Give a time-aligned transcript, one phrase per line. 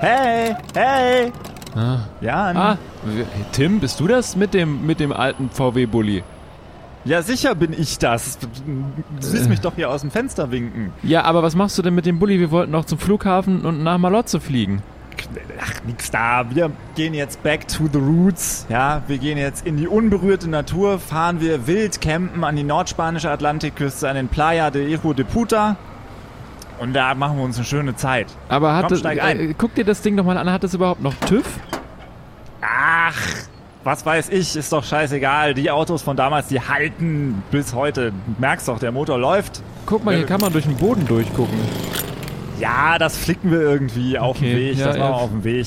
[0.00, 1.32] Hey, hey.
[1.76, 1.98] Ah.
[2.22, 2.56] Jan.
[2.56, 2.78] ah,
[3.52, 6.22] Tim, bist du das mit dem, mit dem alten VW-Bully?
[7.04, 8.38] Ja, sicher bin ich das.
[8.38, 8.48] Du
[9.20, 10.92] siehst mich doch hier aus dem Fenster winken.
[11.02, 12.40] Ja, aber was machst du denn mit dem Bulli?
[12.40, 14.82] Wir wollten noch zum Flughafen und nach Malotze fliegen.
[15.60, 16.46] Ach, nix da.
[16.48, 18.64] Wir gehen jetzt back to the roots.
[18.70, 23.30] Ja, wir gehen jetzt in die unberührte Natur, fahren wir wild campen an die nordspanische
[23.30, 25.76] Atlantikküste, an den Playa de Hijo de Puta.
[26.80, 28.26] Und da machen wir uns eine schöne Zeit.
[28.48, 29.38] Aber hat Komm, das, steig ein.
[29.50, 31.44] äh, guck dir das Ding doch mal an, hat das überhaupt noch TÜV?
[32.62, 33.14] Ach,
[33.84, 35.54] was weiß ich, ist doch scheißegal.
[35.54, 38.12] Die Autos von damals, die halten bis heute.
[38.38, 39.62] Merkst doch, der Motor läuft.
[39.86, 41.58] Guck mal, hier Äh, kann man durch den Boden durchgucken.
[42.58, 44.76] Ja, das flicken wir irgendwie auf dem Okay, Weg.
[44.78, 45.22] ja, das machen wir ja.
[45.24, 45.66] auf dem Weg.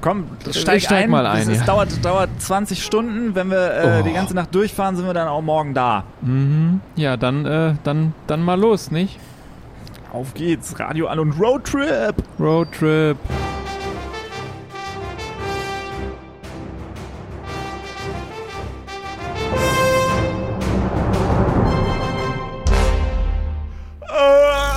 [0.00, 1.10] Komm, steig, steig ein.
[1.10, 1.64] mal ein, Es ist- ja.
[1.66, 3.34] dauert, dauert 20 Stunden.
[3.34, 4.02] Wenn wir äh, Oh.
[4.04, 6.04] die ganze Nacht durchfahren, sind wir dann auch morgen da.
[6.20, 6.80] Mhm.
[6.94, 9.18] Ja, dann, äh, dann, dann mal los, nicht?
[10.12, 10.78] Auf geht's.
[10.78, 12.14] Radio an und Roadtrip.
[12.38, 13.16] Roadtrip.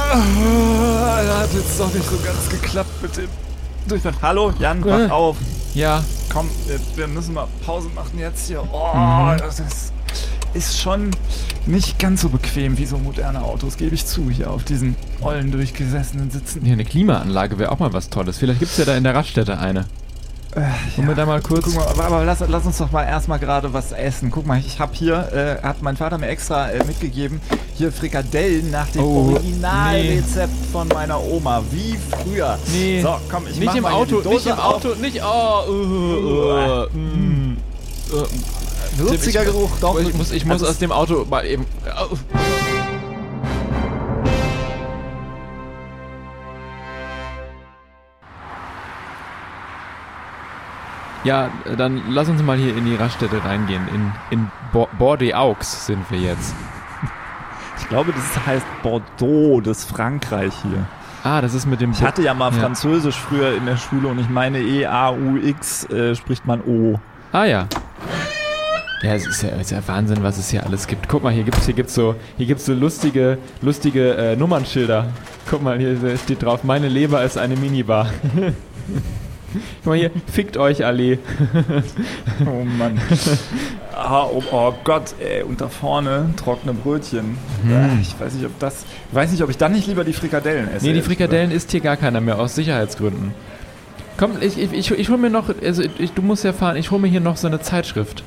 [0.10, 3.30] Ah, hat jetzt doch nicht so ganz geklappt mit dem
[3.88, 4.14] Durchfall.
[4.22, 5.10] Hallo, Jan, wach Äh.
[5.10, 5.38] auf.
[5.74, 8.62] Ja, Komm, wir, wir müssen mal Pause machen jetzt hier.
[8.72, 9.38] Oh, Mhm.
[9.40, 9.94] das ist,
[10.54, 11.12] ist schon
[11.66, 15.52] nicht ganz so bequem wie so moderne Autos, gebe ich zu, hier auf diesen ollen,
[15.52, 16.64] durchgesessenen Sitzen.
[16.64, 18.38] hier eine Klimaanlage wäre auch mal was Tolles.
[18.38, 19.86] Vielleicht gibt's ja da in der Raststätte eine.
[20.96, 21.66] Wollen wir da mal kurz...
[21.66, 24.32] Guck mal, aber, aber lass, lass uns doch mal erstmal gerade was essen.
[24.32, 27.40] Guck mal, ich habe hier, äh, hat mein Vater mir extra äh, mitgegeben,
[27.76, 32.58] hier Frikadellen nach dem Oh, Originalrezept von meiner Oma, wie früher.
[32.74, 34.76] Nee, So, komm, ich nicht mach im mal Auto, die Dose nicht im auf.
[34.76, 35.22] Auto, nicht...
[35.24, 37.58] Oh, uh, uh, mm.
[38.98, 40.00] Würziger Tim, ich- Geruch, doch.
[40.00, 41.66] Ich muss, ich muss Also, aus dem Auto mal eben...
[41.96, 42.18] Au.
[51.24, 53.88] Ja, dann lass uns mal hier in die Raststätte reingehen.
[53.94, 56.56] In, in Bo Bordeaux sind wir jetzt.
[57.78, 60.86] Ich glaube, das heißt Bordeaux, das Frankreich hier.
[61.24, 61.92] Ah, das ist mit dem...
[61.92, 62.60] Ich hatte ja mal Ja.
[62.62, 67.00] Französisch früher in der Schule und ich meine E-A-U-X äh, spricht man O.
[67.34, 67.68] Ah ja.
[69.02, 71.08] Ja, es ist ja, es ist ja Wahnsinn, was es hier alles gibt.
[71.08, 75.08] Guck mal, hier gibt's hier gibt's so hier gibt's so lustige lustige äh, Nummernschilder.
[75.50, 78.10] Guck mal, hier steht drauf: Meine Leber ist eine Minibar.
[79.84, 81.18] Guck mal hier, fickt euch Allee.
[82.46, 83.00] Oh Mann.
[83.96, 87.38] ah, oh, oh Gott, ey, und da vorne trockene Brötchen.
[87.68, 88.86] Äh, Ich weiß nicht, ob das.
[89.10, 90.86] Ich weiß nicht, ob ich dann nicht lieber die Frikadellen esse.
[90.86, 93.34] Nee, die Frikadellen isst hier gar keiner mehr aus Sicherheitsgründen.
[94.18, 96.92] Komm, ich, ich, ich, ich hol mir noch, also ich, du musst ja fahren, ich
[96.92, 98.24] hol mir hier noch so eine Zeitschrift.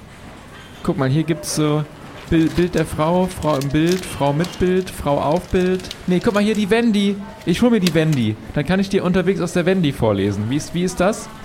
[0.83, 1.85] Guck mal, hier gibt's so
[2.29, 5.83] Bild, Bild der Frau, Frau im Bild, Frau mit Bild, Frau auf Bild.
[6.07, 7.17] Nee, guck mal hier die Wendy.
[7.47, 8.37] Ich hol mir die Wendy.
[8.55, 10.51] Dann kann ich dir unterwegs aus der Wendy vorlesen.
[10.51, 11.29] Wie ist, wie ist das?
[11.29, 11.43] gesagt.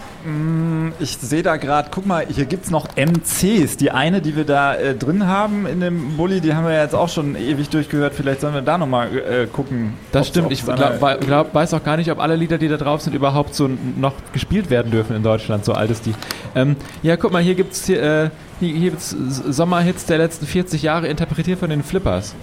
[1.00, 3.78] Ich sehe da gerade, guck mal, hier gibt es noch MCs.
[3.78, 6.96] Die eine, die wir da äh, drin haben in dem Bulli, die haben wir jetzt
[6.96, 8.14] auch schon ewig durchgehört.
[8.14, 9.94] Vielleicht sollen wir da nochmal äh, gucken.
[10.12, 10.52] Das stimmt.
[10.52, 13.56] Ich glaub, glaub, weiß auch gar nicht, ob alle Lieder, die da drauf sind, überhaupt
[13.56, 15.66] so noch gespielt werden dürfen in Deutschland.
[15.66, 16.14] So alt ist die.
[16.56, 18.30] Ähm, ja, guck mal, hier gibt's hier, äh,
[18.60, 22.36] hier, hier gibt's S- Sommerhits der letzten 40 Jahre interpretiert von den Flippers.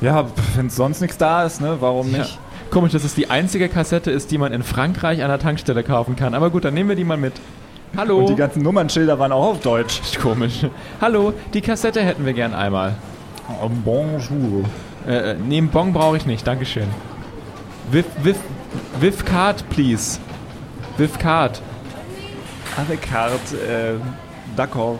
[0.00, 1.76] Ja, wenn sonst nichts da ist, ne?
[1.80, 2.18] Warum Ja.
[2.18, 2.38] nicht?
[2.70, 6.16] Komisch, dass es die einzige Kassette ist, die man in Frankreich an der Tankstelle kaufen
[6.16, 6.34] kann.
[6.34, 7.32] Aber gut, dann nehmen wir die mal mit.
[7.96, 8.18] Hallo.
[8.18, 10.00] Und die ganzen Nummernschilder waren auch auf Deutsch.
[10.20, 10.66] Komisch.
[11.00, 12.96] Hallo, die Kassette hätten wir gern einmal.
[13.62, 14.64] Oh, bonjour.
[15.06, 16.86] Äh, äh, nee, Bon brauche ich nicht, Dankeschön.
[17.90, 18.36] With, with,
[19.00, 20.20] with card, please.
[20.98, 21.62] With card.
[22.76, 23.94] Avec carte, äh,
[24.56, 24.98] d'accord.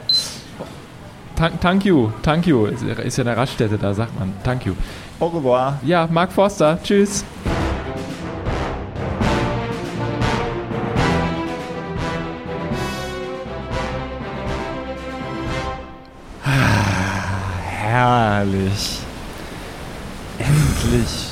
[1.36, 2.66] Thank, thank you, thank you.
[2.66, 4.32] Ist, ist ja eine Raststätte, da sagt man.
[4.42, 4.74] Thank you.
[5.20, 5.78] Au revoir.
[5.84, 7.24] Ja, Mark Forster, tschüss.
[17.88, 18.98] Herrlich.
[20.38, 21.27] Endlich.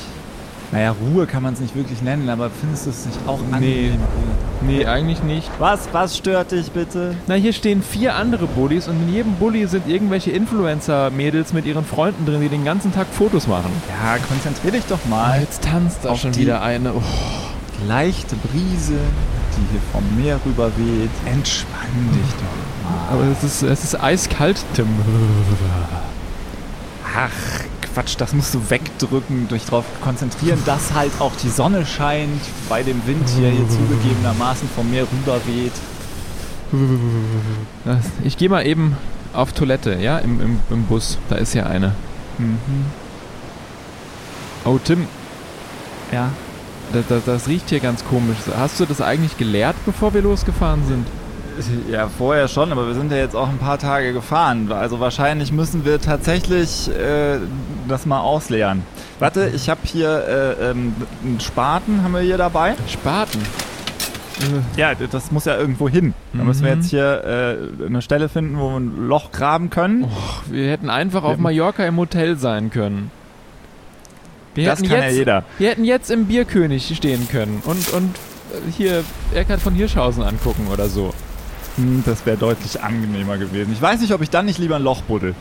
[0.71, 3.93] Naja, Ruhe kann man es nicht wirklich nennen, aber findest du es nicht auch angenehm?
[3.93, 4.67] Ruhe?
[4.67, 5.49] Nee, eigentlich nicht.
[5.59, 7.15] Was, was stört dich bitte?
[7.27, 11.85] Na, hier stehen vier andere Bullies und in jedem Bulli sind irgendwelche Influencer-Mädels mit ihren
[11.85, 13.71] Freunden drin, die den ganzen Tag Fotos machen.
[13.87, 15.39] Ja, konzentrier dich doch mal.
[15.39, 16.93] Jetzt tanzt da schon wieder eine.
[16.93, 17.01] Oh.
[17.87, 18.97] Leichte Brise,
[19.55, 21.11] die hier vom Meer rüber weht.
[21.25, 23.13] Entspann dich doch mal.
[23.13, 24.87] Aber es ist, es ist eiskalt, Tim.
[27.15, 27.29] Ach,
[27.97, 32.83] Quatsch, das musst du wegdrücken, dich darauf konzentrieren, dass halt auch die Sonne scheint, bei
[32.83, 35.71] dem Wind hier, hier zugegebenermaßen vom Meer rüber weht.
[37.85, 38.95] Das- Ich gehe mal eben
[39.33, 41.17] auf Toilette, ja, im, im, im Bus.
[41.27, 41.95] Da ist ja eine.
[42.37, 42.59] Mhm.
[44.63, 45.07] Oh, Tim,
[46.11, 46.29] Ja.
[46.93, 48.37] Das, das, das riecht hier ganz komisch.
[48.57, 51.07] Hast du das eigentlich geleert, bevor wir losgefahren sind?
[51.91, 54.71] Ja, vorher schon, aber wir sind ja jetzt auch ein paar Tage gefahren.
[54.71, 57.39] Also wahrscheinlich müssen wir tatsächlich äh,
[57.87, 58.83] das mal ausleeren.
[59.19, 60.93] Warte, ich habe hier äh, ähm,
[61.23, 62.75] einen Spaten, haben wir hier dabei.
[62.87, 63.39] Spaten?
[64.75, 66.13] Ja, das muss ja irgendwo hin.
[66.33, 66.81] Da müssen wir Mhm.
[66.81, 70.03] jetzt hier äh, eine Stelle finden, wo wir ein Loch graben können.
[70.03, 71.37] Och, wir hätten einfach auf.
[71.39, 73.09] Mallorca im Hotel sein können.
[74.53, 75.43] Wir das kann jetzt, ja jeder.
[75.57, 79.03] Wir hätten jetzt im Bierkönig stehen können und, und äh, hier
[79.33, 81.13] Eckhard von Hirschhausen angucken oder so.
[81.77, 83.71] Hm, Das wäre deutlich angenehmer gewesen.
[83.73, 85.33] Ich weiß nicht, ob ich dann nicht lieber ein Loch buddel.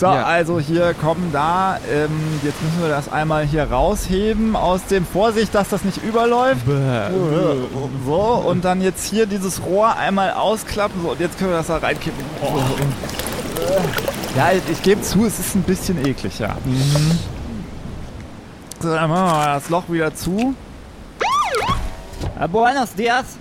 [0.00, 0.24] So, Ja.
[0.24, 1.78] also hier kommen da.
[1.92, 6.62] Ähm, jetzt müssen wir das einmal hier rausheben aus dem Vorsicht, dass das nicht überläuft.
[8.06, 11.02] So, und dann jetzt hier dieses Rohr einmal ausklappen.
[11.02, 12.24] So, und jetzt können wir das da reinkippen.
[12.40, 12.58] Oh.
[14.38, 16.56] Ja, ich, ich gebe zu, es ist ein bisschen eklig, ja.
[16.64, 17.18] Mhm.
[18.80, 20.54] So, dann machen wir mal das Loch wieder zu.
[22.42, 23.36] Uh, buenos dias.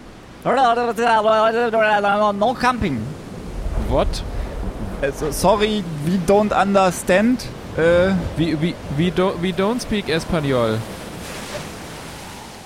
[2.33, 2.99] No camping.
[3.87, 4.07] What?
[5.01, 7.45] Also, sorry, we don't understand.
[7.77, 10.77] Äh, We, we, we, do, we don't speak Espanol.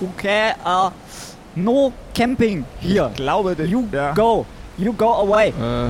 [0.02, 0.90] Okay, uh,
[1.56, 3.10] no camping here.
[3.12, 4.14] ich glaube, der- You ja.
[4.14, 4.46] go.
[4.78, 5.50] You go away.
[5.50, 5.90] Äh,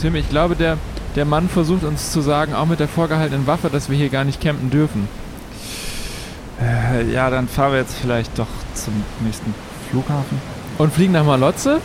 [0.00, 0.78] Tim, ich glaube, der,
[1.16, 4.24] der Mann versucht uns zu sagen, auch mit der vorgehaltenen Waffe, dass wir hier gar
[4.24, 5.08] nicht campen dürfen.
[6.62, 9.52] Äh, ja, dann fahren wir jetzt vielleicht doch zum nächsten
[9.90, 10.40] Flughafen.
[10.78, 11.80] Und fliegen nach Malotze?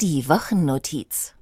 [0.00, 1.34] Die Wochennotiz.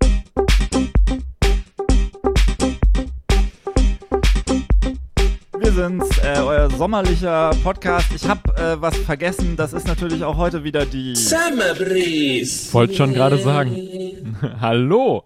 [5.60, 8.08] Wir sind's, äh, euer sommerlicher Podcast.
[8.16, 9.55] Ich habe äh, was vergessen.
[9.56, 11.14] Das ist natürlich auch heute wieder die.
[11.14, 12.75] Summer Breeze.
[12.75, 14.37] Wollte schon gerade sagen.
[14.61, 15.22] Hallo!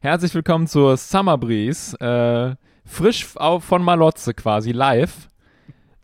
[0.00, 1.98] Herzlich willkommen zur Summer Breeze.
[2.00, 2.54] Äh,
[2.84, 5.30] frisch auf, von Malotze quasi, live.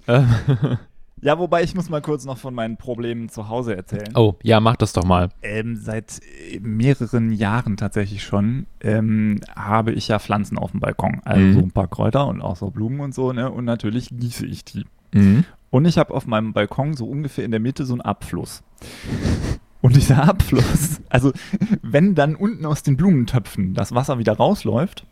[1.23, 4.09] Ja, wobei ich muss mal kurz noch von meinen Problemen zu Hause erzählen.
[4.15, 5.29] oh, ja, mach das doch mal.
[5.43, 6.21] Ähm, seit
[6.51, 11.21] äh, mehreren Jahren tatsächlich schon ähm, habe ich ja Pflanzen auf dem Balkon.
[11.25, 11.53] Also Mhm.
[11.55, 13.51] so ein paar Kräuter und auch so Blumen und so, ne?
[13.51, 14.87] Und natürlich gieße ich die.
[15.13, 15.45] Mhm.
[15.71, 18.63] Und ich habe auf meinem Balkon so ungefähr in der Mitte so einen Abfluss.
[19.83, 21.33] Und dieser Abfluss, also
[21.81, 25.07] wenn dann unten aus den Blumentöpfen das Wasser wieder rausläuft,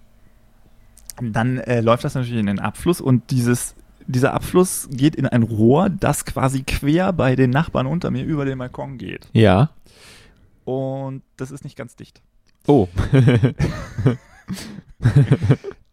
[1.22, 3.74] dann äh, läuft das natürlich in den Abfluss und dieses,
[4.08, 8.44] dieser Abfluss geht in ein Rohr, das quasi quer bei den Nachbarn unter mir über
[8.44, 9.28] den Balkon geht.
[9.32, 9.70] Ja.
[10.64, 12.20] Und das ist nicht ganz dicht.
[12.66, 12.88] Oh.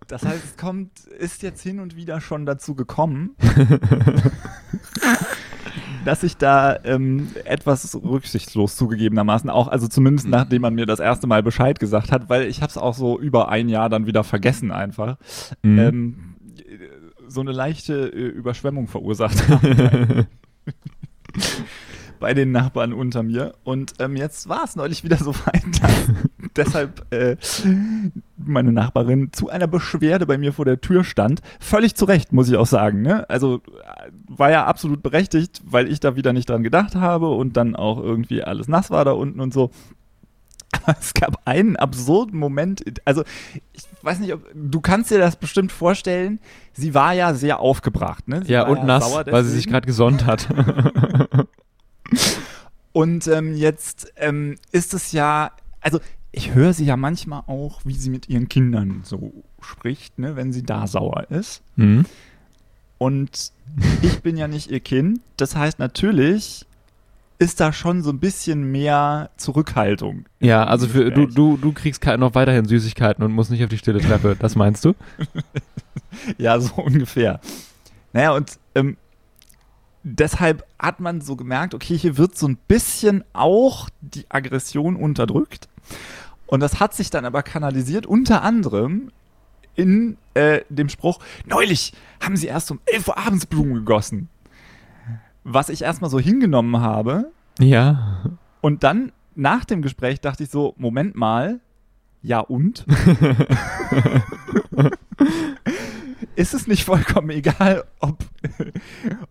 [0.08, 3.32] Das heißt, es kommt, ist jetzt hin und wieder schon dazu gekommen,
[6.06, 11.26] dass ich da ähm, etwas rücksichtslos zugegebenermaßen auch, also zumindest nachdem man mir das erste
[11.26, 14.24] Mal Bescheid gesagt hat, weil ich habe es auch so über ein Jahr dann wieder
[14.24, 15.18] vergessen einfach,
[15.64, 15.80] Mhm.
[15.80, 16.35] ähm,
[17.28, 20.28] so eine leichte äh, Überschwemmung verursacht haben
[22.20, 23.54] bei den Nachbarn unter mir.
[23.64, 26.12] Und ähm, jetzt war es neulich wieder so weit, dass
[26.56, 27.38] deshalb äh,
[28.38, 31.42] meine Nachbarin zu einer Beschwerde bei mir vor der Tür stand.
[31.60, 33.02] Völlig zu Recht, muss ich auch sagen.
[33.02, 33.30] Ne?
[33.30, 37.58] Also äh, war ja absolut berechtigt, weil ich da wieder nicht dran gedacht habe und
[37.58, 39.72] dann auch irgendwie alles nass war da unten und so.
[41.00, 42.84] Es gab einen absurden Moment.
[43.06, 43.24] Also,
[43.74, 46.40] ich weiß nicht, ob du kannst dir das bestimmt vorstellen.
[46.74, 48.44] Sie war ja sehr aufgebracht, ne?
[48.46, 50.48] Sie ja, und nass, sauer weil sie sich gerade gesonnt hat.
[52.92, 55.52] Und ähm, jetzt ähm, ist es ja,
[55.82, 56.00] also
[56.32, 60.54] ich höre sie ja manchmal auch, wie sie mit ihren Kindern so spricht, ne, wenn
[60.54, 61.62] sie da sauer ist.
[61.76, 62.06] mhm.
[62.98, 63.52] Und
[64.02, 65.20] ich bin ja nicht ihr Kind.
[65.36, 66.66] Das heißt, natürlich
[67.38, 70.26] ist da schon so ein bisschen mehr Zurückhaltung.
[70.40, 73.78] Ja, also für, du, du, du kriegst noch weiterhin Süßigkeiten und musst nicht auf die
[73.78, 74.36] stille Treppe.
[74.40, 74.94] Das meinst du?
[76.38, 77.42] Ja, so ungefähr.
[78.14, 78.96] Naja, und ähm,
[80.04, 85.68] deshalb hat man so gemerkt, okay, hier wird so ein bisschen auch die Aggression unterdrückt.
[86.48, 89.12] Und das hat sich dann aber kanalisiert, unter anderem
[89.76, 94.30] in äh, dem Spruch, neulich haben sie erst um 11 Uhr abends Blumen gegossen.
[95.46, 97.32] Was ich erstmal so hingenommen habe.
[97.60, 98.24] Ja.
[98.62, 101.62] Und dann nach dem Gespräch dachte ich so, Moment mal,
[102.24, 102.86] ja und?
[106.36, 108.26] Ist es nicht vollkommen egal, ob,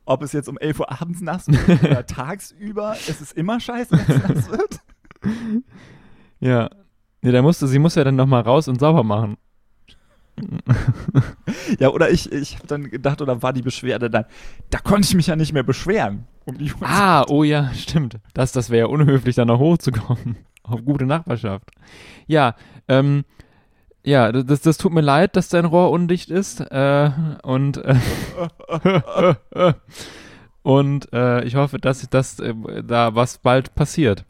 [0.04, 2.96] ob es jetzt um 11 Uhr abends nass wird oder tagsüber?
[3.08, 4.80] Es ist immer scheiße, wenn es nass wird.
[6.38, 6.70] Ja.
[7.22, 9.36] Nee, da musste, sie muss ja dann nochmal raus und sauber machen.
[11.78, 14.24] Ja, oder ich, ich habe dann gedacht, oder war die Beschwerde dann,
[14.70, 16.26] da konnte ich mich ja nicht mehr beschweren.
[16.44, 16.56] Um.
[16.80, 18.18] Ah, oh ja, stimmt.
[18.34, 20.36] Das, das wäre ja unhöflich, da noch hochzukommen.
[20.62, 21.70] Auf gute Nachbarschaft.
[22.26, 22.54] Ja,
[22.88, 23.24] ähm,
[24.02, 26.60] ja, das, das tut mir leid, dass dein Rohr undicht ist.
[26.60, 27.10] Äh,
[27.42, 27.96] und äh,
[30.62, 34.24] und äh, ich hoffe, dass, dass äh, da was bald passiert.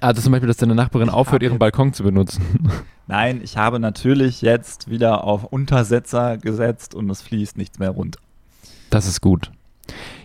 [0.00, 2.42] Also zum Beispiel, dass deine Nachbarin aufhört, ihren Balkon zu benutzen.
[3.06, 8.18] Nein, ich habe natürlich jetzt wieder auf Untersetzer gesetzt und es fließt nichts mehr runter.
[8.90, 9.52] Das ist gut.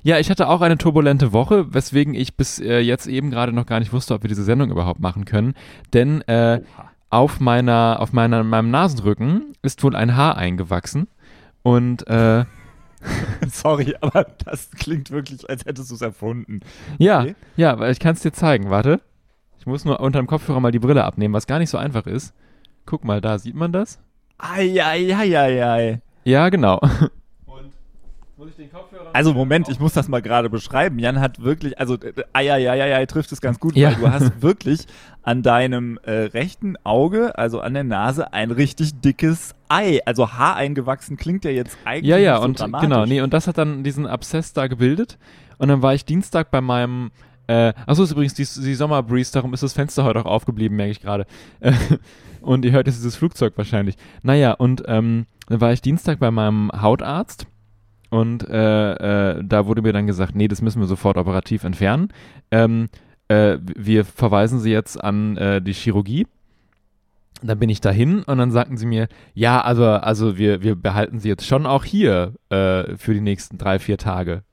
[0.02, 3.68] Ja, ich hatte auch eine turbulente Woche, weswegen ich bis äh, jetzt eben gerade noch
[3.68, 5.54] gar nicht wusste, ob wir diese Sendung überhaupt machen können.
[5.94, 6.62] Denn äh,
[7.12, 11.08] auf meiner, auf meiner, meinem Nasendrücken ist wohl ein Haar eingewachsen.
[11.62, 12.46] Und äh,
[13.48, 16.62] Sorry, aber das klingt wirklich, als hättest du es erfunden.
[16.98, 17.36] ja, Okay.
[17.58, 18.72] ja, weil ich kann es dir zeigen.
[18.72, 19.02] Warte.
[19.62, 22.08] Ich muss nur unter dem Kopfhörer mal die Brille abnehmen, was gar nicht so einfach
[22.08, 22.34] ist.
[22.88, 24.00] Guck mal, da sieht man das?
[24.40, 26.02] Eieieiei.
[26.24, 26.80] Ja, genau.
[27.46, 27.72] Und
[28.38, 30.98] muss ich den Kopfhörer Also Moment, ich muss das mal gerade beschreiben.
[30.98, 33.90] Jan hat wirklich, also äh, eieieiei trifft es ganz gut, Ja.
[33.92, 34.88] weil du hast wirklich
[35.22, 40.00] an deinem äh, rechten Auge, also an der Nase, ein richtig dickes Ei.
[40.08, 42.90] Also Haar eingewachsen klingt ja jetzt eigentlich Ja, ja, nicht so und dramatisch.
[42.90, 45.20] genau, nee, und das hat dann diesen Abszess da gebildet.
[45.60, 47.12] Und dann war ich Dienstag bei meinem,
[47.52, 50.92] äh, achso, ist übrigens die, die Sommerbreeze, darum ist das Fenster heute auch aufgeblieben, merke
[50.92, 51.26] ich gerade.
[51.60, 51.74] Äh,
[52.42, 53.96] und ihr hört jetzt dieses Flugzeug wahrscheinlich.
[54.24, 57.48] Naja, und ähm, dann war ich Dienstag bei meinem Hautarzt.
[58.10, 62.10] Und äh, äh, da wurde mir dann gesagt, nee, das müssen wir sofort operativ entfernen.
[62.52, 62.88] Ähm,
[63.28, 66.28] äh, wir verweisen Sie jetzt an äh, die Chirurgie.
[67.42, 71.20] Dann bin ich dahin und dann sagten sie mir, ja, also, also wir, wir behalten
[71.20, 74.44] sie jetzt schon auch hier äh, für die nächsten drei, vier Tage.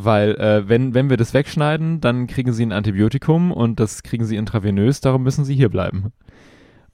[0.00, 4.24] Weil äh, wenn, wenn wir das wegschneiden, dann kriegen sie ein Antibiotikum und das kriegen
[4.24, 6.12] sie intravenös, darum müssen sie hier bleiben.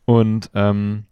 [0.06, 1.04] Und ähm,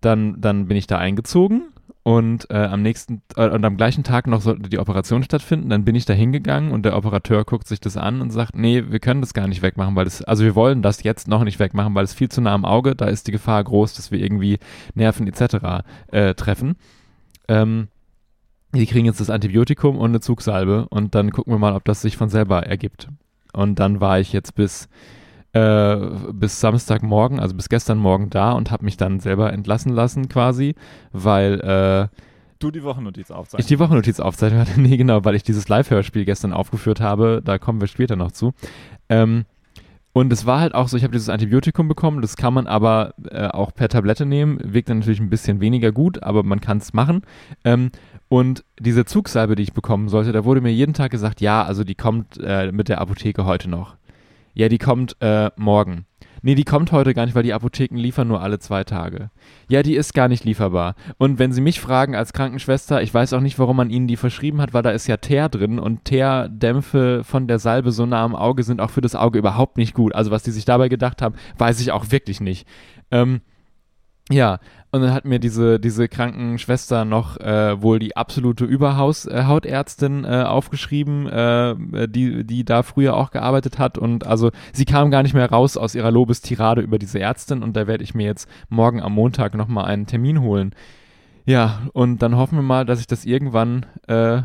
[0.00, 1.68] dann, dann bin ich da eingezogen
[2.02, 5.70] und äh, am nächsten äh, und am gleichen Tag noch sollte die Operation stattfinden.
[5.70, 8.82] Dann bin ich da hingegangen und der Operateur guckt sich das an und sagt, nee,
[8.88, 11.60] wir können das gar nicht wegmachen, weil das, also wir wollen das jetzt noch nicht
[11.60, 14.18] wegmachen, weil es viel zu nah am Auge, da ist die Gefahr groß, dass wir
[14.18, 14.58] irgendwie
[14.94, 15.84] Nerven etc.
[16.08, 16.74] Äh, treffen.
[17.46, 17.86] Ähm,
[18.76, 22.02] die kriegen jetzt das Antibiotikum und eine Zugsalbe und dann gucken wir mal, ob das
[22.02, 23.08] sich von selber ergibt.
[23.52, 24.88] Und dann war ich jetzt bis
[25.52, 25.96] äh,
[26.32, 30.74] bis Samstagmorgen, also bis gestern Morgen da und habe mich dann selber entlassen lassen quasi,
[31.12, 32.08] weil äh,
[32.58, 33.60] Du die Wochennotiz aufzeichnen.
[33.60, 34.80] ich die Wochennotiz aufzeichnen hatte.
[34.80, 37.42] Nee, genau, weil ich dieses Live-Hörspiel gestern aufgeführt habe.
[37.44, 38.52] Da kommen wir später noch zu.
[39.08, 39.44] Ähm,
[40.12, 43.12] und es war halt auch so, ich habe dieses Antibiotikum bekommen, das kann man aber
[43.30, 46.78] äh, auch per Tablette nehmen, wirkt dann natürlich ein bisschen weniger gut, aber man kann
[46.78, 47.20] es machen.
[47.64, 47.90] Ähm,
[48.28, 51.84] und diese Zugsalbe, die ich bekommen sollte, da wurde mir jeden Tag gesagt, ja, also
[51.84, 53.96] die kommt äh, mit der Apotheke heute noch.
[54.54, 56.06] Ja, die kommt äh, morgen.
[56.42, 59.30] Nee, die kommt heute gar nicht, weil die Apotheken liefern nur alle zwei Tage.
[59.68, 60.94] Ja, die ist gar nicht lieferbar.
[61.18, 64.16] Und wenn Sie mich fragen als Krankenschwester, ich weiß auch nicht, warum man Ihnen die
[64.16, 68.22] verschrieben hat, weil da ist ja Teer drin und Teerdämpfe von der Salbe so nah
[68.22, 70.14] am Auge sind auch für das Auge überhaupt nicht gut.
[70.14, 72.66] Also was die sich dabei gedacht haben, weiß ich auch wirklich nicht.
[73.10, 73.40] Ähm,
[74.30, 74.58] ja,
[74.96, 81.26] und dann hat mir diese, diese Krankenschwester noch äh, wohl die absolute Überhausärztin äh, aufgeschrieben,
[81.28, 83.98] äh, die, die da früher auch gearbeitet hat.
[83.98, 87.76] Und also sie kam gar nicht mehr raus aus ihrer Lobestirade über diese Ärztin und
[87.76, 90.74] da werde ich mir jetzt morgen am Montag nochmal einen Termin holen.
[91.44, 94.42] Ja, und dann hoffen wir mal, dass sich das irgendwann äh,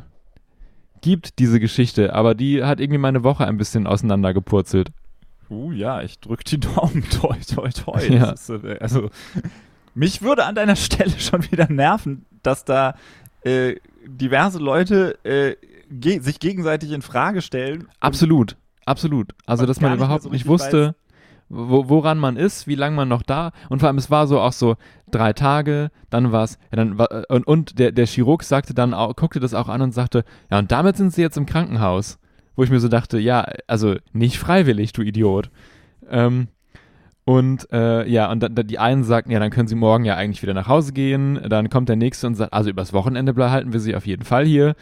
[1.01, 2.13] gibt, diese Geschichte.
[2.13, 4.91] Aber die hat irgendwie meine Woche ein bisschen auseinandergepurzelt.
[5.50, 7.03] Uh, ja, ich drück die Daumen.
[7.22, 8.01] Toi, toi, toi.
[8.08, 8.31] Ja.
[8.31, 9.10] Ist, äh, also,
[9.94, 12.96] mich würde an deiner Stelle schon wieder nerven, dass da
[13.44, 15.56] äh, diverse Leute äh,
[15.90, 17.88] ge sich gegenseitig in Frage stellen.
[18.00, 18.56] Absolut,
[18.86, 19.34] absolut.
[19.46, 20.96] Also, dass man nicht überhaupt so nicht wusste,
[21.50, 23.52] wo, woran man ist, wie lange man noch da.
[23.70, 24.78] Und vor allem, es war so auch so
[25.12, 28.94] drei Tage, dann war es, ja, dann war, und, und der, der Chirurg sagte dann
[28.94, 32.18] auch, guckte das auch an und sagte, ja, und damit sind sie jetzt im Krankenhaus.
[32.56, 35.50] Wo ich mir so dachte, ja, also nicht freiwillig, du Idiot.
[36.10, 36.50] Ähm,
[37.24, 40.16] und äh, ja, und dann, dann die einen sagten, ja, dann können sie morgen ja
[40.16, 41.40] eigentlich wieder nach Hause gehen.
[41.48, 44.46] Dann kommt der nächste und sagt, also übers Wochenende halten wir sie auf jeden Fall
[44.46, 44.75] hier.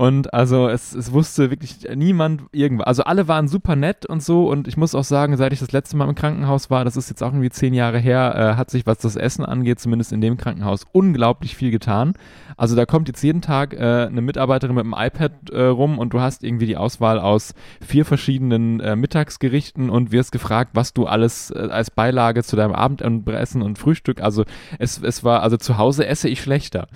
[0.00, 2.86] Und also es, es wusste wirklich niemand irgendwas.
[2.86, 4.48] Also alle waren super nett und so.
[4.48, 7.10] Und ich muss auch sagen, seit ich das letzte Mal im Krankenhaus war, das ist
[7.10, 10.22] jetzt auch irgendwie zehn Jahre her, äh, hat sich, was das Essen angeht, zumindest in
[10.22, 12.14] dem Krankenhaus, unglaublich viel getan.
[12.56, 16.14] Also da kommt jetzt jeden Tag äh, eine Mitarbeiterin mit einem iPad äh, rum und
[16.14, 17.52] du hast irgendwie die Auswahl aus
[17.82, 22.72] vier verschiedenen äh, Mittagsgerichten und wirst gefragt, was du alles äh, als Beilage zu deinem
[22.72, 24.22] Abendessen und Frühstück.
[24.22, 24.46] Also
[24.78, 26.86] es, es war, also zu Hause esse ich schlechter.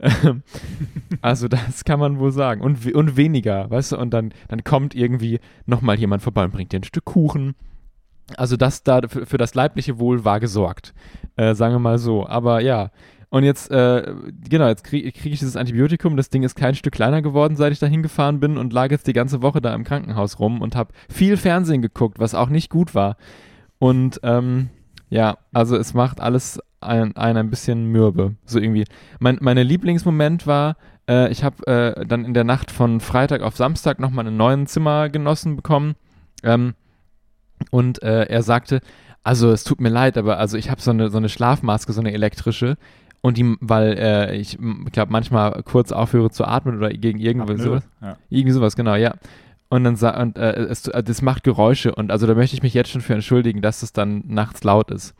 [0.00, 0.42] Ähm,
[1.22, 2.60] also das kann man wohl sagen.
[2.60, 6.72] Und, und weniger, weißt du, und dann, dann kommt irgendwie nochmal jemand vorbei und bringt
[6.72, 7.54] dir ein Stück Kuchen.
[8.36, 10.94] Also das da für, für das leibliche Wohl war gesorgt.
[11.36, 12.26] Äh, sagen wir mal so.
[12.26, 12.90] Aber ja.
[13.30, 14.14] Und jetzt, äh,
[14.48, 16.16] genau, jetzt kriege krieg ich dieses Antibiotikum.
[16.16, 19.06] Das Ding ist kein Stück kleiner geworden, seit ich da hingefahren bin und lag jetzt
[19.06, 22.70] die ganze Woche da im Krankenhaus rum und habe viel Fernsehen geguckt, was auch nicht
[22.70, 23.16] gut war.
[23.78, 24.70] Und ähm,
[25.10, 28.34] ja, also es macht alles ein, ein, ein bisschen mürbe.
[28.44, 28.84] So irgendwie.
[29.18, 30.76] Mein meine Lieblingsmoment war,
[31.08, 34.66] äh, ich habe äh, dann in der Nacht von Freitag auf Samstag nochmal einen neuen
[34.66, 35.94] Zimmergenossen bekommen.
[36.42, 36.74] Ähm,
[37.70, 38.80] und äh, er sagte,
[39.24, 42.00] also es tut mir leid, aber also ich habe so eine, so eine Schlafmaske, so
[42.00, 42.76] eine elektrische.
[43.20, 44.58] Und die, weil äh, ich
[44.92, 47.88] glaube manchmal kurz aufhöre zu atmen oder gegen irgendwie Apnoe, sowas.
[48.00, 48.16] Ja.
[48.30, 49.14] Irgendwie sowas, genau, ja.
[49.70, 52.74] Und dann sa und äh, es, das macht Geräusche und also da möchte ich mich
[52.74, 55.14] jetzt schon für entschuldigen, dass es dann nachts laut ist.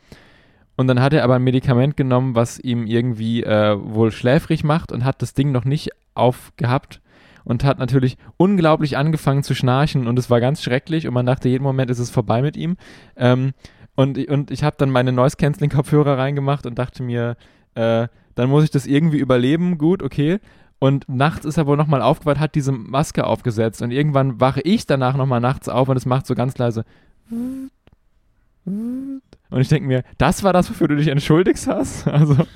[0.79, 4.93] Und dann hat er aber ein Medikament genommen, was ihm irgendwie äh, wohl schläfrig macht
[4.93, 7.01] und hat das Ding noch nicht aufgehabt
[7.43, 11.49] und hat natürlich unglaublich angefangen zu schnarchen und es war ganz schrecklich und man dachte,
[11.49, 12.77] jeden Moment ist es vorbei mit ihm.
[13.17, 13.55] Ähm,
[13.97, 17.37] und, und ich habe dann meine Noise-Canceling-Kopfhörer reingemacht und dachte mir,
[17.75, 18.07] äh,
[18.37, 20.39] dann muss ich das irgendwie überleben, gut, okay.
[20.79, 24.87] Und nachts ist er wohl nochmal aufgewacht, hat diese Maske aufgesetzt und irgendwann wache ich
[24.87, 26.85] danach nochmal nachts auf und es macht so ganz leise.
[29.51, 32.07] Und ich denke mir, das war das, wofür du dich entschuldigst hast?
[32.19, 32.37] Also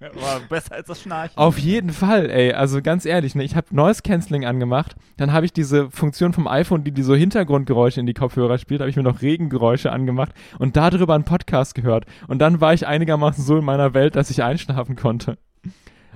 [0.00, 1.36] War besser als das Schnarchen.
[1.36, 2.52] auf jeden Fall, ey.
[2.52, 6.48] Also ganz ehrlich, ne, ich habe Noise Cancelling angemacht, dann habe ich diese Funktion vom
[6.48, 10.32] iPhone, die die so Hintergrundgeräusche in die Kopfhörer spielt, habe ich mir noch Regengeräusche angemacht
[10.58, 12.06] und darüber einen Podcast gehört.
[12.28, 15.38] Und dann war ich einigermaßen so in meiner Welt, dass ich einschlafen konnte.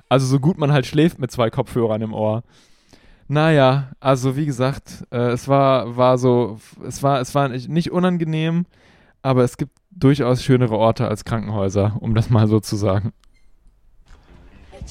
[0.09, 2.43] Also so gut man halt schläft mit zwei Kopfhörern im Ohr.
[3.27, 7.91] Naja, also wie gesagt, äh, es war, war so, es war, es war nicht nicht
[7.91, 8.65] unangenehm,
[9.21, 13.13] aber es gibt durchaus schönere Orte als Krankenhäuser, um das mal so zu sagen.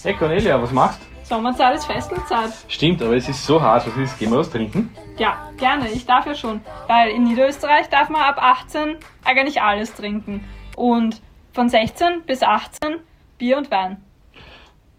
[0.03, 2.53] Hey Cornelia, was machst Sommerzeit ist Festenzeit.
[2.69, 3.85] Stimmt, aber es ist so heiß.
[3.85, 4.17] Was ist?
[4.17, 4.91] Gehen wir was trinken?
[5.19, 6.61] Ja, gerne, ich darf ja schon.
[6.87, 10.45] Weil in Niederösterreich darf man ab 18 eigentlich alles trinken.
[10.77, 11.21] Und
[11.53, 13.01] von 16 bis 18
[13.39, 13.97] Bier und Wein.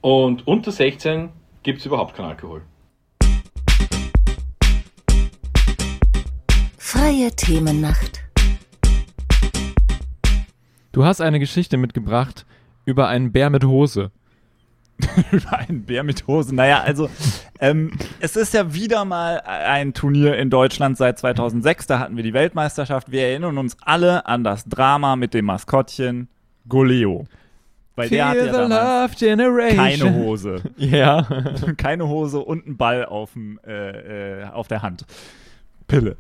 [0.02, 1.30] Und unter 16
[1.64, 2.64] gibt es überhaupt keinen Alkohol.
[6.78, 8.27] Freie Themennacht.
[10.92, 12.46] Du hast eine Geschichte mitgebracht
[12.86, 14.12] über einen Bär mit Hose.
[15.32, 16.56] über einen Bär mit Hose.
[16.56, 17.10] Naja, also
[17.60, 21.88] ähm, es ist ja wieder mal ein Turnier in Deutschland seit 2006.
[21.88, 23.12] Da hatten wir die Weltmeisterschaft.
[23.12, 26.30] Wir erinnern uns alle an das Drama mit dem Maskottchen
[26.68, 27.26] Goleo.
[27.96, 29.38] Weil der hatte ja Generation.
[29.76, 30.62] keine Hose.
[30.78, 31.28] Ja.
[31.78, 35.06] keine Hose und einen Ball auf, dem, äh, äh, auf der Hand.
[35.88, 36.16] Pille.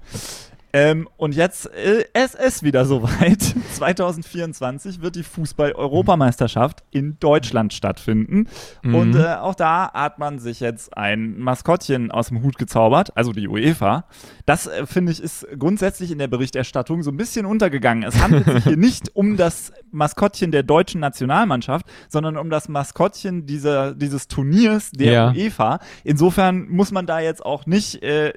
[0.73, 3.41] Ähm, und jetzt äh, es ist wieder soweit.
[3.77, 8.47] 2024 wird die Fußball-Europameisterschaft in Deutschland stattfinden.
[8.81, 8.95] Mhm.
[8.95, 13.31] Und äh, auch da hat man sich jetzt ein Maskottchen aus dem Hut gezaubert, also
[13.33, 14.05] die UEFA.
[14.45, 18.03] Das, äh, finde ich, ist grundsätzlich in der Berichterstattung so ein bisschen untergegangen.
[18.03, 23.45] Es handelt sich hier nicht um das Maskottchen der deutschen Nationalmannschaft, sondern um das Maskottchen
[23.45, 25.31] dieser, dieses Turniers der Ja.
[25.31, 25.79] UEFA.
[26.03, 28.33] Insofern muss man da jetzt auch nicht äh,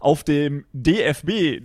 [0.00, 1.60] auf dem DFB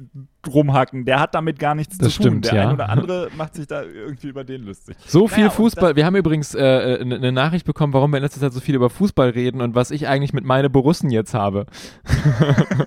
[0.48, 1.06] rumhacken.
[1.06, 2.24] Der hat damit gar nichts Das zu tun.
[2.24, 2.68] stimmt, der ja.
[2.68, 4.96] ein oder andere macht sich da irgendwie über den lustig.
[5.06, 5.96] So viel Naja, Fußball.
[5.96, 8.76] Wir haben übrigens äh, eine ne Nachricht bekommen, warum wir in letzter Zeit so viel
[8.76, 11.66] über Fußball reden und was ich eigentlich mit meine Borussen jetzt habe.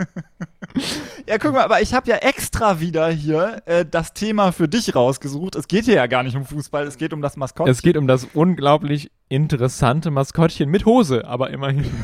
[1.28, 4.94] Ja, guck mal, aber ich habe ja extra wieder hier äh, das Thema für dich
[4.94, 5.56] rausgesucht.
[5.56, 7.72] Es geht hier ja gar nicht um Fußball, es geht um das Maskottchen.
[7.72, 11.84] Es geht um das unglaublich interessante Maskottchen mit Hose, aber immerhin.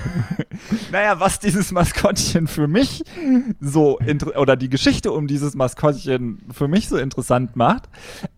[0.93, 3.03] Naja, was dieses Maskottchen für mich
[3.61, 3.99] so
[4.37, 7.89] oder die Geschichte um dieses Maskottchen für mich so interessant macht,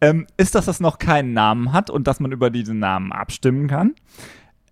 [0.00, 3.66] ähm, ist, dass das noch keinen Namen hat und dass man über diesen Namen abstimmen
[3.66, 3.94] kann.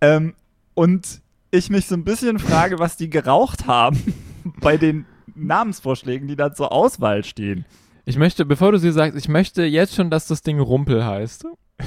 [0.01, 0.33] Ähm,
[0.73, 1.21] und
[1.51, 4.01] ich mich so ein bisschen frage, was die geraucht haben
[4.61, 5.05] bei den
[5.47, 7.65] Namensvorschlägen, die da zur Auswahl stehen.
[8.05, 11.45] Ich möchte, bevor du sie sagst, ich möchte jetzt schon, dass das Ding Rumpel heißt.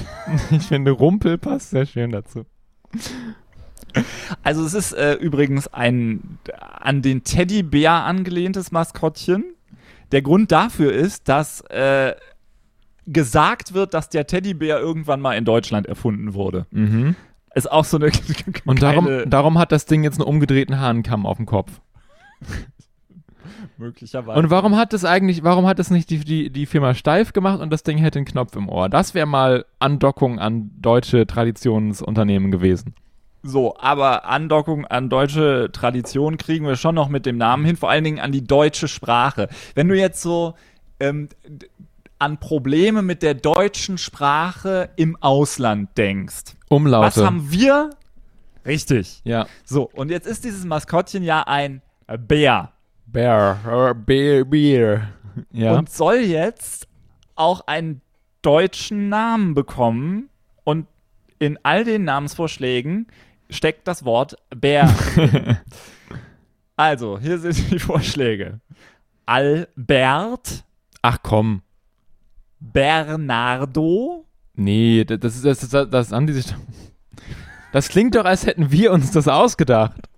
[0.51, 2.45] Ich finde, Rumpel passt sehr schön dazu.
[4.43, 9.45] Also es ist äh, übrigens ein an den Teddybär angelehntes Maskottchen.
[10.11, 12.15] Der Grund dafür ist, dass äh,
[13.05, 16.67] gesagt wird, dass der Teddybär irgendwann mal in Deutschland erfunden wurde.
[16.71, 17.15] Mhm.
[17.55, 18.11] Ist auch so eine
[18.65, 21.71] Und darum, darum hat das Ding jetzt einen umgedrehten Hahnenkamm auf dem Kopf.
[23.79, 24.39] Möglicherweise.
[24.39, 27.61] Und warum hat das eigentlich, warum hat das nicht die, die, die Firma Steif gemacht
[27.61, 28.89] und das Ding hätte einen Knopf im Ohr?
[28.89, 32.95] Das wäre mal Andockung an deutsche Traditionsunternehmen gewesen.
[33.43, 37.89] So, aber Andockung an deutsche Tradition kriegen wir schon noch mit dem Namen hin, vor
[37.89, 39.47] allen Dingen an die deutsche Sprache.
[39.75, 40.55] Wenn du jetzt so
[40.99, 41.29] ähm,
[42.19, 47.05] an Probleme mit der deutschen Sprache im Ausland denkst, Umlaute.
[47.05, 47.91] was haben wir?
[48.65, 49.21] Richtig.
[49.23, 49.47] ja.
[49.63, 51.81] So, und jetzt ist dieses Maskottchen ja ein
[52.27, 52.73] Bär
[53.07, 53.91] Bear.
[53.91, 55.09] äh, Bear, Beer.
[55.51, 55.77] Ja.
[55.77, 56.87] und soll jetzt
[57.35, 58.01] auch einen
[58.41, 60.29] deutschen Namen bekommen
[60.63, 60.87] und
[61.39, 63.07] in all den Namensvorschlägen
[63.49, 64.93] steckt das Wort Bär.
[66.75, 68.59] also, hier sind die Vorschläge.
[69.25, 70.63] Albert,
[71.01, 71.61] Ach komm.
[72.59, 74.27] Bernardo,
[74.59, 76.53] Nee, das ist, das, ist, das haben die sich.
[77.71, 80.09] Das klingt doch, als hätten wir uns das ausgedacht.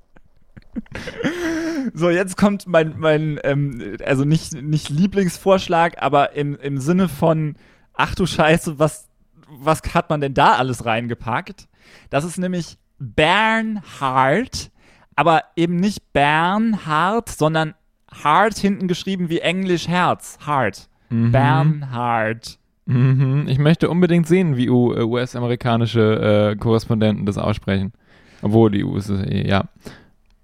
[2.00, 7.56] So, jetzt kommt mein, mein ähm, also nicht, nicht Lieblingsvorschlag, aber im, im Sinne von,
[7.94, 9.10] ach du Scheiße, was,
[9.50, 11.68] was hat man denn da alles reingepackt?
[12.10, 14.72] Das ist nämlich Bernhard,
[15.16, 17.74] aber eben nicht Bernhard, sondern
[18.12, 20.38] Hard hinten geschrieben wie Englisch Herz.
[20.46, 20.90] Hard.
[21.10, 21.32] Mhm.
[21.32, 22.58] Bernhard.
[22.86, 23.46] Mhm.
[23.48, 27.94] Ich möchte unbedingt sehen, wie U- äh, US-amerikanische äh, Korrespondenten das aussprechen.
[28.42, 29.66] Obwohl die US, äh, ja.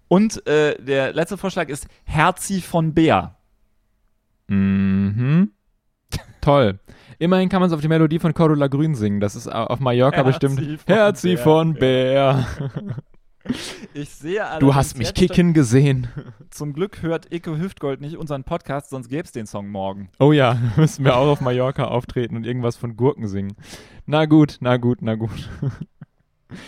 [0.08, 3.36] Und äh, der letzte Vorschlag ist Herzi von Bär.
[4.48, 5.52] Mhm.
[6.42, 6.80] Toll.
[7.18, 9.20] Immerhin kann man es auf die Melodie von Cordula Grün singen.
[9.20, 10.60] Das ist au- auf Mallorca Herzi bestimmt.
[10.82, 11.38] von Herzi Bär.
[11.44, 12.48] von Bär.
[13.94, 16.08] Ich sehe Du hast mich kicken gesehen.
[16.50, 20.10] Zum Glück hört Icke Hüftgold nicht unseren Podcast, sonst gäbe es den Song morgen.
[20.20, 23.56] Oh ja, müssen wir auch auf Mallorca auftreten und irgendwas von Gurken singen.
[24.08, 25.48] Na gut, na gut, na gut.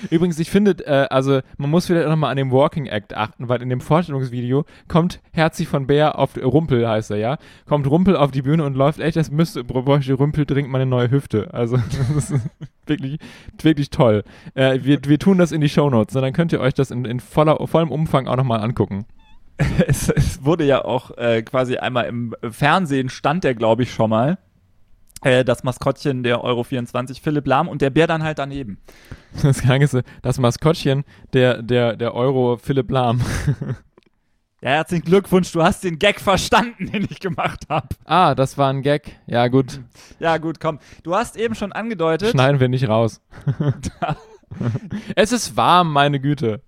[0.09, 3.61] Übrigens, ich finde, äh, also man muss wieder nochmal an den Walking Act achten, weil
[3.61, 8.31] in dem Vorstellungsvideo kommt Herzi von Bär auf Rumpel heißt er, ja, kommt Rumpel auf
[8.31, 11.53] die Bühne und läuft echt, das müsste bräuchte Rumpel dringend mal eine neue Hüfte.
[11.53, 11.77] Also
[12.15, 12.41] das ist
[12.85, 13.19] wirklich,
[13.61, 14.23] wirklich toll.
[14.53, 16.21] Äh, wir, wir tun das in die Shownotes, ne?
[16.21, 19.05] dann könnt ihr euch das in, in voller, vollem Umfang auch nochmal angucken.
[19.87, 24.11] Es, es wurde ja auch äh, quasi einmal im Fernsehen, stand der, glaube ich, schon
[24.11, 24.37] mal.
[25.23, 28.77] Äh, das Maskottchen der Euro 24, Philipp Lahm und der Bär dann halt daneben.
[29.43, 31.03] Das Kranke ist, das Maskottchen
[31.33, 33.21] der, der, der Euro Philipp Lahm.
[34.59, 37.89] Ja, herzlichen Glückwunsch, du hast den Gag verstanden, den ich gemacht habe.
[38.05, 39.19] Ah, das war ein Gag.
[39.27, 39.81] Ja, gut.
[40.19, 40.79] Ja, gut, komm.
[41.03, 43.21] Du hast eben schon angedeutet, Schneiden wir nicht raus.
[45.15, 46.61] es ist warm, meine Güte.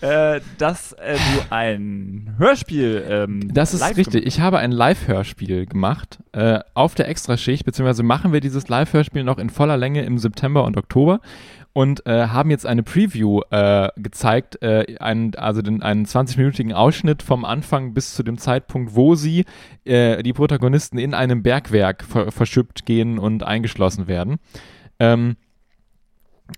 [0.00, 3.04] äh, dass äh, du ein Hörspiel.
[3.08, 4.26] Ähm, Das ist live richtig.
[4.26, 9.38] Ich habe ein Live-Hörspiel gemacht äh, auf der Extraschicht, beziehungsweise machen wir dieses Live-Hörspiel noch
[9.38, 11.20] in voller Länge im September und Oktober
[11.76, 17.22] und äh, haben jetzt eine Preview äh, gezeigt, äh, einen, also den, einen 20-minütigen Ausschnitt
[17.22, 19.44] vom Anfang bis zu dem Zeitpunkt, wo sie,
[19.84, 24.38] äh, die Protagonisten, in einem Bergwerk ver verschüppt gehen und eingeschlossen werden.
[24.98, 25.36] Ähm,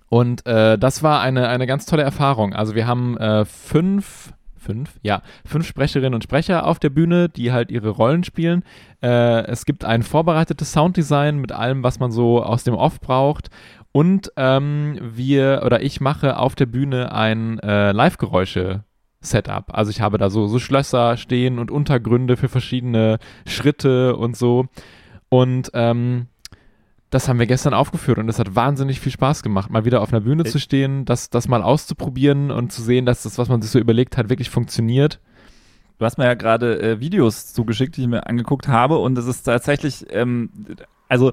[0.09, 2.53] und äh, das war eine, eine ganz tolle Erfahrung.
[2.53, 7.53] Also wir haben äh, fünf, fünf, ja, fünf Sprecherinnen und Sprecher auf der Bühne, die
[7.53, 8.65] halt ihre Rollen spielen.
[9.03, 13.49] Äh, es gibt ein vorbereitetes Sounddesign mit allem, was man so aus dem Off braucht.
[13.93, 18.85] Und ähm, wir oder ich mache auf der Bühne ein äh, Live-Geräusche.
[19.21, 19.75] Setup.
[19.77, 24.67] Also ich habe da so, so Schlösser stehen und Untergründe für verschiedene Schritte und so.
[25.29, 26.29] Und ähm,
[27.11, 30.13] das haben wir gestern aufgeführt und es hat wahnsinnig viel Spaß gemacht, mal wieder auf
[30.13, 33.63] einer Bühne zu stehen, das, das mal auszuprobieren und zu sehen, dass das, was man
[33.63, 35.21] sich so überlegt hat, wirklich funktioniert.
[35.99, 39.27] Du hast mir ja gerade äh, Videos zugeschickt, die ich mir angeguckt habe und es
[39.27, 40.51] ist tatsächlich, ähm,
[41.09, 41.33] also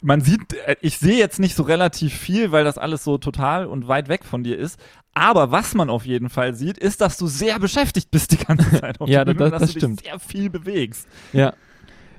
[0.00, 3.66] man sieht, äh, ich sehe jetzt nicht so relativ viel, weil das alles so total
[3.66, 4.78] und weit weg von dir ist.
[5.14, 8.70] Aber was man auf jeden Fall sieht, ist, dass du sehr beschäftigt bist die ganze
[8.80, 9.00] Zeit.
[9.00, 10.00] Auf Ja, das- und das dass du stimmt.
[10.00, 11.06] Dich sehr viel bewegst.
[11.32, 11.52] Ja.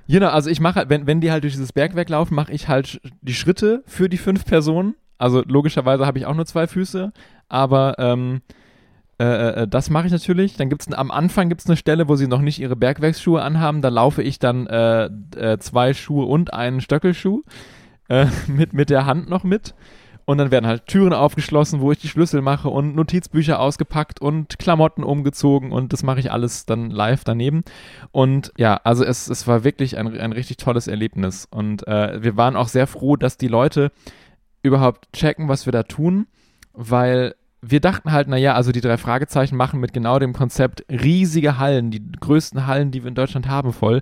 [0.07, 3.01] Genau, also ich mache, wenn, wenn die halt durch dieses Bergwerk laufen, mache ich halt
[3.21, 4.95] die Schritte für die fünf Personen.
[5.17, 7.11] Also logischerweise habe ich auch nur zwei Füße,
[7.47, 8.41] aber ähm,
[9.19, 10.57] äh, äh, das mache ich natürlich.
[10.57, 13.81] Dann gibt's ein, am Anfang gibt's eine Stelle, wo sie noch nicht ihre Bergwerksschuhe anhaben.
[13.81, 17.43] Da laufe ich dann äh, äh, zwei Schuhe und einen Stöckelschuh
[18.09, 19.73] äh, mit, mit der Hand noch mit.
[20.25, 24.57] Und dann werden halt Türen aufgeschlossen, wo ich die Schlüssel mache und Notizbücher ausgepackt und
[24.57, 27.63] Klamotten umgezogen und das mache ich alles dann live daneben.
[28.11, 31.47] Und ja, also es, es war wirklich ein, ein richtig tolles Erlebnis.
[31.49, 33.91] Und äh, wir waren auch sehr froh, dass die Leute
[34.63, 36.25] überhaupt checken, was wir da tun,
[36.73, 41.57] weil wir dachten halt, naja, also die drei Fragezeichen machen mit genau dem Konzept riesige
[41.57, 44.01] Hallen, die größten Hallen, die wir in Deutschland haben, voll.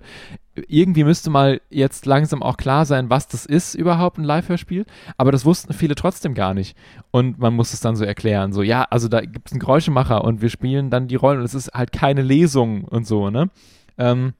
[0.68, 4.86] Irgendwie müsste mal jetzt langsam auch klar sein, was das ist überhaupt ein Live-Hörspiel.
[5.16, 6.76] Aber das wussten viele trotzdem gar nicht.
[7.10, 8.52] Und man muss es dann so erklären.
[8.52, 11.44] So, ja, also da gibt es einen Geräuschemacher und wir spielen dann die Rollen und
[11.44, 13.50] es ist halt keine Lesung und so, ne?
[13.98, 14.34] Ähm,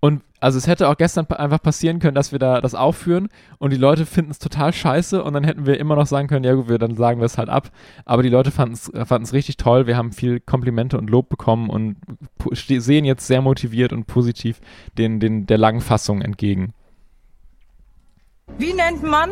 [0.00, 3.28] und also es hätte auch gestern einfach passieren können, dass wir da das aufführen
[3.58, 6.44] und die Leute finden es total scheiße und dann hätten wir immer noch sagen können,
[6.44, 7.70] ja gut, wir, dann sagen wir es halt ab.
[8.04, 9.86] Aber die Leute fanden es richtig toll.
[9.86, 11.96] Wir haben viel Komplimente und Lob bekommen und
[12.60, 14.60] sehen jetzt sehr motiviert und positiv
[14.98, 16.74] den, den, der langen Fassung entgegen.
[18.58, 19.30] Wie nennt man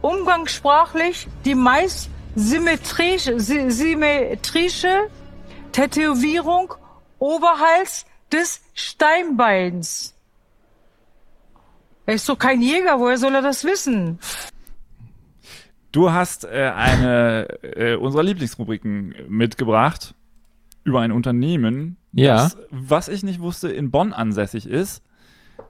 [0.00, 5.08] umgangssprachlich die meist symmetrische, sy- symmetrische
[5.72, 6.74] Tätowierung
[7.18, 7.88] oberhalb
[8.32, 10.14] des Steinbeins?
[12.06, 14.18] Er ist doch kein Jäger, woher soll er das wissen?
[15.92, 20.14] Du hast äh, eine äh, unserer Lieblingsrubriken mitgebracht
[20.84, 22.36] über ein Unternehmen, Ja.
[22.36, 25.02] das, was ich nicht wusste, in Bonn ansässig ist.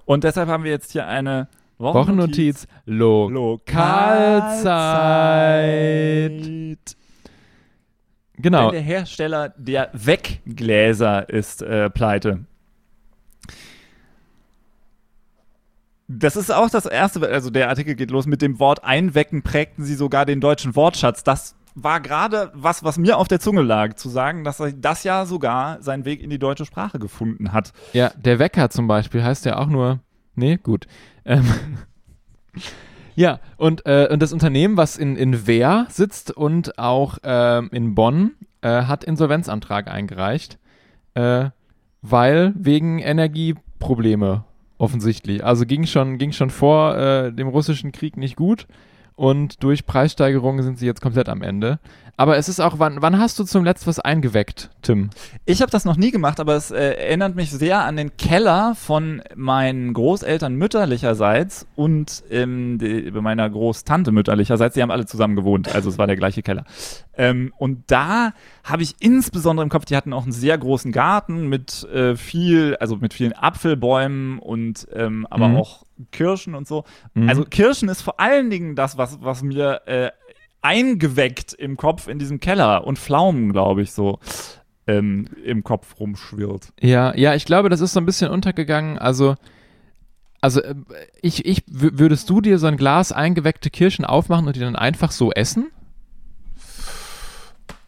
[0.04, 1.48] Und deshalb haben wir jetzt hier eine
[1.78, 2.66] Wochennotiz,
[5.52, 6.96] Lokalzeit.
[8.38, 8.70] Genau.
[8.70, 12.44] Denn der Hersteller der Weggläser ist äh, pleite.
[16.18, 19.84] Das ist auch das erste, also der Artikel geht los mit dem Wort einwecken prägten
[19.84, 21.24] sie sogar den deutschen Wortschatz.
[21.24, 25.24] Das war gerade was, was mir auf der Zunge lag, zu sagen, dass das ja
[25.24, 27.72] sogar seinen Weg in die deutsche Sprache gefunden hat.
[27.92, 30.00] Ja, der Wecker zum Beispiel heißt ja auch nur.
[30.34, 30.86] Nee, gut.
[31.24, 31.46] Ähm,
[33.14, 37.94] ja, und, äh, und das Unternehmen, was in, in Wehr sitzt und auch ähm, in
[37.94, 40.58] Bonn, äh, hat Insolvenzantrag eingereicht,
[41.14, 41.50] äh,
[42.02, 44.44] weil wegen Energieprobleme
[44.78, 45.44] offensichtlich.
[45.44, 48.66] Also ging schon, ging schon vor äh, dem russischen Krieg nicht gut
[49.14, 51.78] und durch Preissteigerungen sind sie jetzt komplett am Ende.
[52.18, 55.08] Aber es ist auch, wann, wann hast du zum letzten was eingeweckt, Tim?
[55.46, 58.74] Ich habe das noch nie gemacht, aber es äh, erinnert mich sehr an den Keller
[58.76, 64.74] von meinen Großeltern mütterlicherseits und ähm, die, meiner Großtante mütterlicherseits.
[64.74, 66.64] Die haben alle zusammen gewohnt, also es war der gleiche Keller.
[67.16, 71.48] Ähm, und da habe ich insbesondere im Kopf, die hatten auch einen sehr großen Garten
[71.48, 75.56] mit äh, viel, also mit vielen Apfelbäumen und ähm, aber Mhm.
[75.56, 76.84] auch Kirschen und so.
[77.14, 77.28] Mhm.
[77.28, 80.10] Also Kirschen ist vor allen Dingen das, was, was mir äh,
[80.60, 84.20] eingeweckt im Kopf in diesem Keller und Pflaumen, glaube ich, so
[84.86, 86.72] ähm, im Kopf rumschwirrt.
[86.80, 88.98] Ja, ja, ich glaube, das ist so ein bisschen untergegangen.
[88.98, 89.36] Also,
[90.40, 90.74] also äh,
[91.20, 95.10] ich, ich, würdest du dir so ein Glas eingeweckte Kirschen aufmachen und die dann einfach
[95.10, 95.70] so essen?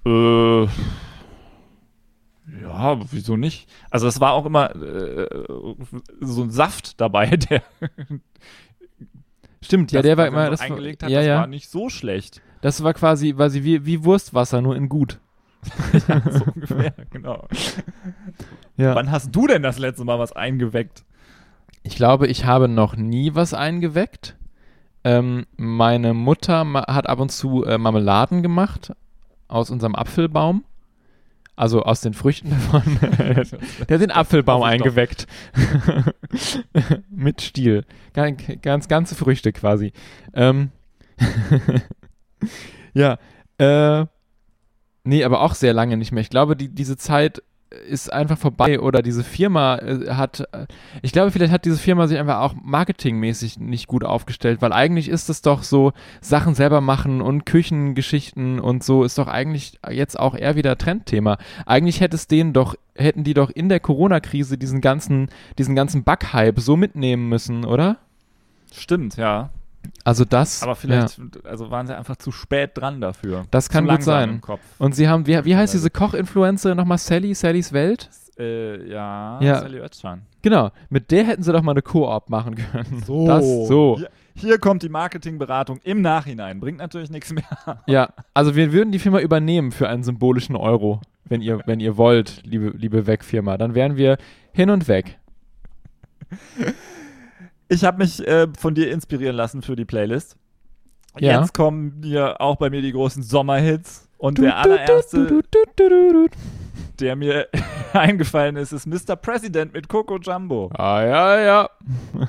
[0.07, 0.67] Äh,
[2.69, 3.69] ja, wieso nicht?
[3.91, 5.29] Also es war auch immer äh,
[6.21, 7.63] so ein Saft dabei, der
[9.65, 11.71] Stimmt, ja, das, der war er immer, das eingelegt hat, ja, das ja, war nicht
[11.71, 12.43] so schlecht.
[12.61, 15.21] das war quasi, quasi wie, wie Wurstwasser, nur in gut.
[16.31, 17.49] so ungefähr, genau.
[18.77, 18.95] Ja.
[18.95, 21.05] Wann hast du denn das letzte Mal was eingeweckt?
[21.83, 24.37] Ich glaube, ich habe noch nie was eingeweckt.
[25.05, 28.93] Ähm, meine Mutter ma hat ab und zu äh, Marmeladen gemacht
[29.49, 30.65] aus unserem Apfelbaum.
[31.57, 32.83] Also aus den Früchten davon.
[33.89, 35.27] Der hat den Apfelbaum eingeweckt.
[37.11, 37.85] Mit Stiel.
[38.13, 39.93] Ganz, ganz ganze Früchte quasi.
[40.35, 40.73] Ähm
[42.95, 43.19] ja.
[43.59, 44.07] Äh,
[45.05, 46.23] nee, aber auch sehr lange nicht mehr.
[46.23, 47.41] Ich glaube, die, diese Zeit
[47.89, 50.67] ist einfach vorbei oder diese Firma äh, hat, äh,
[51.03, 55.09] ich glaube, vielleicht hat diese Firma sich einfach auch marketingmäßig nicht gut aufgestellt, weil eigentlich
[55.09, 60.19] ist es doch so, Sachen selber machen und Küchengeschichten und so ist doch eigentlich jetzt
[60.19, 61.39] auch eher wieder Trendthema.
[61.67, 66.05] Eigentlich hätte es denen doch, hätten die doch in der Corona-Krise diesen ganzen, diesen ganzen
[66.05, 67.99] Bug-Hype so mitnehmen müssen, oder?
[68.73, 69.51] Stimmt, ja.
[70.05, 70.63] Also das.
[70.63, 73.45] Aber vielleicht, also waren sie einfach zu spät dran dafür.
[73.51, 74.31] Das kann zu gut langsam sein.
[74.31, 74.61] Im Kopf.
[74.79, 76.99] Und sie haben, wie, wie heißt diese Koch-Influencer nochmal?
[76.99, 77.35] Sally?
[77.35, 78.11] Sallys Welt?
[78.39, 79.61] Äh, ja, Ja.
[79.61, 80.23] Sally Oetschan.
[80.43, 80.71] Genau.
[80.91, 83.03] Mit der hätten sie doch mal eine Koop machen können.
[83.07, 83.27] So.
[83.27, 83.97] Das, so.
[83.99, 86.61] Hier, hier kommt die Marketingberatung im Nachhinein.
[86.61, 87.45] Bringt natürlich nichts mehr.
[87.87, 91.97] Ja, also wir würden die Firma übernehmen für einen symbolischen Euro, wenn ihr, wenn ihr
[91.97, 93.57] wollt, liebe, liebe Weg-Firma.
[93.57, 94.19] Dann wären wir
[94.53, 95.19] hin und weg.
[97.69, 100.37] Ich habe mich äh, von dir inspirieren lassen für die Playlist.
[101.19, 101.41] Ja.
[101.41, 104.09] Jetzt kommen hier auch bei mir die großen Sommerhits.
[104.19, 105.43] Und der allererste,
[106.99, 107.49] der mir
[107.93, 109.17] eingefallen ist, ist Mr.
[109.17, 110.71] President mit Coco Jumbo.
[110.75, 111.71] Ah, ja, ja.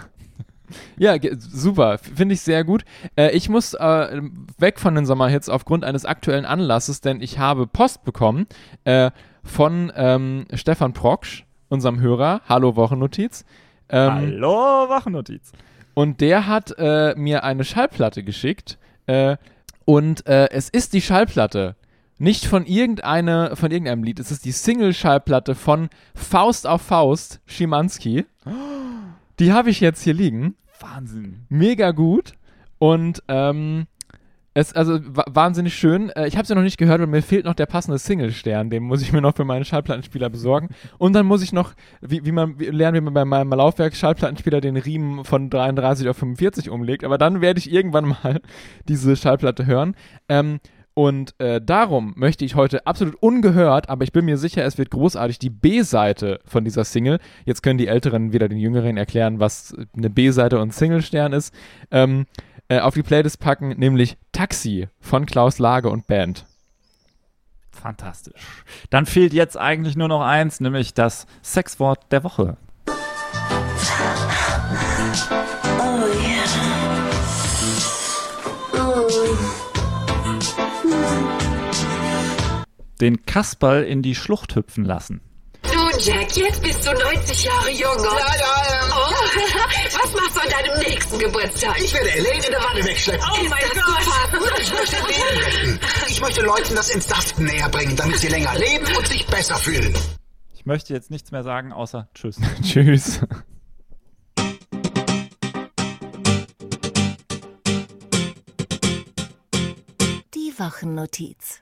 [0.97, 1.99] Ja, super.
[1.99, 2.85] Finde ich sehr gut.
[3.15, 4.21] Äh, ich muss äh,
[4.57, 8.47] weg von den Sommerhits aufgrund eines aktuellen Anlasses, denn ich habe Post bekommen
[8.83, 9.11] äh,
[9.43, 12.41] von ähm, Stefan Proksch, unserem Hörer.
[12.49, 13.45] Hallo Wochennotiz.
[13.89, 15.51] Ähm, Hallo, Wochennotiz.
[15.93, 18.77] Und der hat äh, mir eine Schallplatte geschickt.
[19.07, 19.37] Äh,
[19.85, 21.75] und äh, es ist die Schallplatte.
[22.17, 24.19] Nicht von, irgendeine, von irgendeinem Lied.
[24.19, 28.25] Es ist die Single-Schallplatte von Faust auf Faust, Schimanski.
[29.39, 30.55] Die habe ich jetzt hier liegen.
[30.79, 31.45] Wahnsinn.
[31.49, 32.33] Mega gut.
[32.77, 33.87] Und ähm,
[34.55, 36.09] es also wa- wahnsinnig schön.
[36.11, 38.69] Äh, ich habe sie noch nicht gehört und mir fehlt noch der passende Single-Stern.
[38.69, 40.69] Den muss ich mir noch für meinen Schallplattenspieler besorgen.
[40.97, 44.61] Und dann muss ich noch, wie, wie man wie, lernen, wie man bei meinem Laufwerk-Schallplattenspieler
[44.61, 47.03] den Riemen von 33 auf 45 umlegt.
[47.03, 48.41] Aber dann werde ich irgendwann mal
[48.87, 49.93] diese Schallplatte hören.
[50.29, 50.59] Ähm,
[50.97, 54.91] und äh, darum möchte ich heute absolut ungehört, aber ich bin mir sicher, es wird
[54.91, 57.19] großartig, die B-Seite von dieser Single.
[57.43, 61.53] Jetzt können die Älteren wieder den Jüngeren erklären, was eine B-Seite und Single-Stern ist.
[61.91, 62.25] Ähm,
[62.67, 66.45] äh, auf die Playlist packen, nämlich Taxi von Klaus Lage und Band.
[67.71, 68.41] Fantastisch.
[68.89, 72.57] Dann fehlt jetzt eigentlich nur noch eins, nämlich das Sexwort der Woche.
[83.01, 85.21] Den Kasperl in die Schlucht hüpfen lassen.
[85.63, 88.03] Du, Jack, jetzt bist du 90 Jahre jünger.
[88.03, 89.04] Ja, ja, ja.
[90.05, 91.81] Oh, was machst du an deinem nächsten Geburtstag?
[91.81, 93.25] Ich werde Elaine in der Wanne wegschleppen.
[93.27, 94.61] Oh mein Gott!
[94.61, 95.79] Ich möchte Leben retten.
[96.07, 99.95] Ich möchte Leuten das Entsaften näher bringen, damit sie länger leben und sich besser fühlen.
[100.53, 102.37] Ich möchte jetzt nichts mehr sagen, außer Tschüss.
[102.61, 103.21] Tschüss.
[110.35, 111.59] Die Wochennotiz.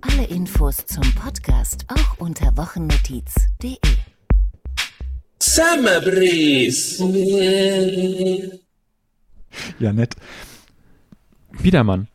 [0.00, 3.76] Alle Infos zum Podcast auch unter wochennotiz.de.
[5.42, 7.02] Summer Breeze.
[9.78, 10.16] Ja, nett.
[11.62, 12.08] Biedermann.